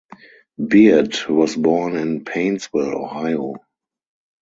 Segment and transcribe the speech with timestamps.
[0.67, 3.57] Beard was born in Painesville, Ohio.